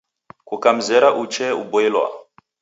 Kukamzera 0.47 1.07
uchee 1.21 1.51
uboilwa. 1.61 2.05